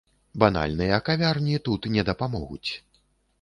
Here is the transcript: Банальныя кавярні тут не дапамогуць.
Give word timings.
Банальныя 0.43 0.97
кавярні 1.09 1.59
тут 1.69 1.87
не 1.97 2.07
дапамогуць. 2.09 2.71